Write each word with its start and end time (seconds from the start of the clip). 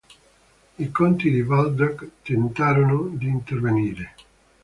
I 0.79 0.91
conti 0.91 1.29
di 1.29 1.41
Waldeck 1.43 2.23
tentarono 2.23 3.07
di 3.11 3.27
intervenire. 3.27 4.15